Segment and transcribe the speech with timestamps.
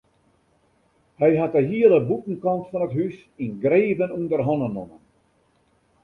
[1.19, 5.01] Hy hat de hiele bûtenkant fan it hús yngreven ûnder hannen nommen.